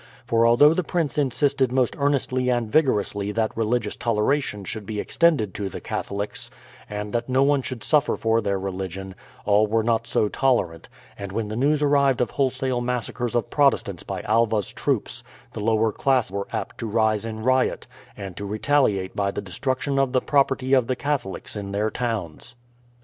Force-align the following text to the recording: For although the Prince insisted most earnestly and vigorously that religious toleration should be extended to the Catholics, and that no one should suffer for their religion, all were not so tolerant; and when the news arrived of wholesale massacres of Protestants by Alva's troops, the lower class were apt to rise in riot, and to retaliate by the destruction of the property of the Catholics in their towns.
For 0.25 0.47
although 0.47 0.73
the 0.73 0.83
Prince 0.83 1.19
insisted 1.19 1.71
most 1.71 1.95
earnestly 1.99 2.49
and 2.49 2.71
vigorously 2.71 3.31
that 3.33 3.55
religious 3.55 3.95
toleration 3.95 4.63
should 4.65 4.87
be 4.87 4.99
extended 4.99 5.53
to 5.53 5.69
the 5.69 5.79
Catholics, 5.79 6.49
and 6.89 7.13
that 7.13 7.29
no 7.29 7.43
one 7.43 7.61
should 7.61 7.83
suffer 7.83 8.15
for 8.17 8.41
their 8.41 8.57
religion, 8.59 9.13
all 9.45 9.67
were 9.67 9.83
not 9.83 10.07
so 10.07 10.27
tolerant; 10.27 10.89
and 11.19 11.31
when 11.31 11.49
the 11.49 11.55
news 11.55 11.83
arrived 11.83 12.19
of 12.19 12.31
wholesale 12.31 12.81
massacres 12.81 13.35
of 13.35 13.51
Protestants 13.51 14.01
by 14.01 14.23
Alva's 14.23 14.73
troops, 14.73 15.23
the 15.53 15.59
lower 15.61 15.91
class 15.91 16.31
were 16.31 16.47
apt 16.51 16.79
to 16.79 16.87
rise 16.87 17.23
in 17.23 17.43
riot, 17.43 17.85
and 18.17 18.35
to 18.37 18.45
retaliate 18.47 19.15
by 19.15 19.29
the 19.29 19.39
destruction 19.39 19.99
of 19.99 20.13
the 20.13 20.21
property 20.21 20.73
of 20.73 20.87
the 20.87 20.95
Catholics 20.95 21.55
in 21.55 21.73
their 21.73 21.91
towns. 21.91 22.55